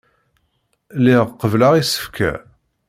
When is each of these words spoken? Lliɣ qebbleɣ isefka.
Lliɣ 0.97 1.21
qebbleɣ 1.41 1.73
isefka. 1.81 2.31